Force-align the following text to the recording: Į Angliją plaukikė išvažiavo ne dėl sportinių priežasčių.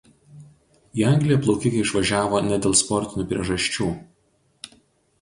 Į 1.01 1.05
Angliją 1.09 1.37
plaukikė 1.43 1.83
išvažiavo 1.85 2.41
ne 2.49 2.59
dėl 2.67 2.77
sportinių 2.83 3.31
priežasčių. 3.35 3.95